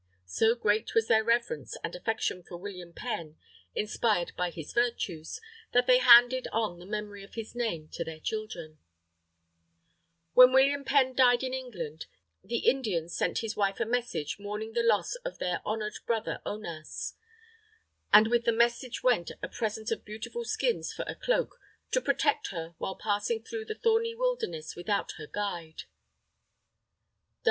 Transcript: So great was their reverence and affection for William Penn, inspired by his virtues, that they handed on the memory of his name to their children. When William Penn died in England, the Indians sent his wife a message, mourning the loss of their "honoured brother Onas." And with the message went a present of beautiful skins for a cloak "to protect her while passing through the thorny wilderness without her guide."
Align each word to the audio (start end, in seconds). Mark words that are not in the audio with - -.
So 0.25 0.55
great 0.55 0.95
was 0.95 1.07
their 1.07 1.23
reverence 1.23 1.77
and 1.83 1.95
affection 1.95 2.41
for 2.41 2.57
William 2.57 2.91
Penn, 2.91 3.37
inspired 3.75 4.31
by 4.35 4.49
his 4.49 4.73
virtues, 4.73 5.39
that 5.73 5.85
they 5.85 5.99
handed 5.99 6.47
on 6.51 6.79
the 6.79 6.87
memory 6.87 7.23
of 7.23 7.35
his 7.35 7.53
name 7.53 7.87
to 7.89 8.03
their 8.03 8.19
children. 8.19 8.79
When 10.33 10.53
William 10.53 10.83
Penn 10.83 11.13
died 11.13 11.43
in 11.43 11.53
England, 11.53 12.07
the 12.43 12.65
Indians 12.67 13.15
sent 13.15 13.41
his 13.45 13.55
wife 13.55 13.79
a 13.79 13.85
message, 13.85 14.39
mourning 14.39 14.73
the 14.73 14.81
loss 14.81 15.13
of 15.23 15.37
their 15.37 15.61
"honoured 15.67 15.99
brother 16.07 16.41
Onas." 16.47 17.13
And 18.11 18.25
with 18.27 18.45
the 18.45 18.51
message 18.51 19.03
went 19.03 19.29
a 19.43 19.47
present 19.47 19.91
of 19.91 20.03
beautiful 20.03 20.43
skins 20.43 20.91
for 20.91 21.05
a 21.07 21.13
cloak 21.13 21.59
"to 21.91 22.01
protect 22.01 22.47
her 22.47 22.73
while 22.79 22.95
passing 22.95 23.43
through 23.43 23.65
the 23.65 23.75
thorny 23.75 24.15
wilderness 24.15 24.75
without 24.75 25.11
her 25.19 25.27
guide." 25.27 25.83